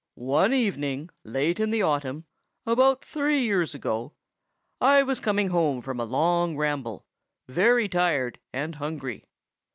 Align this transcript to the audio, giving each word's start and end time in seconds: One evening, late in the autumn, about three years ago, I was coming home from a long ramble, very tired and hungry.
One 0.15 0.51
evening, 0.51 1.11
late 1.23 1.59
in 1.59 1.69
the 1.69 1.83
autumn, 1.83 2.25
about 2.65 3.05
three 3.05 3.43
years 3.43 3.75
ago, 3.75 4.13
I 4.81 5.03
was 5.03 5.19
coming 5.19 5.49
home 5.49 5.79
from 5.83 5.99
a 5.99 6.05
long 6.05 6.57
ramble, 6.57 7.05
very 7.47 7.87
tired 7.87 8.39
and 8.51 8.73
hungry. 8.73 9.27